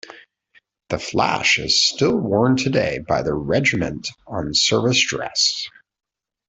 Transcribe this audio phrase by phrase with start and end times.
[0.89, 5.67] The flash is still worn today by the Regiment on Service Dress.